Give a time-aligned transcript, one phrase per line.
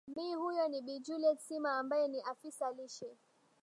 [0.15, 3.17] m huyo ni bi juiet sima ambaye ni afisa lishe